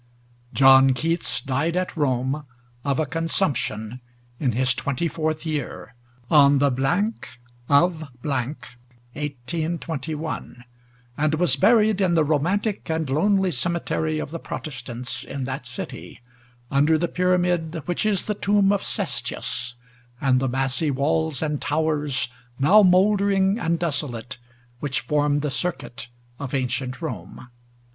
[0.51, 2.43] John Keats died at Rome
[2.83, 4.01] of a consumption,
[4.39, 5.93] in his twenty fourth year,
[6.27, 6.69] on the
[7.69, 10.63] of 1821;
[11.15, 16.21] and was buried in the romantic and lonely cemetery of the Protestants in that city,
[16.71, 19.75] under the pyramid which is the tomb of Ces tius
[20.19, 22.27] and the massy walls and towers,
[22.57, 24.39] now mouldering and desolate,
[24.79, 26.09] which formed the circuit
[26.39, 27.49] of ancient Rome.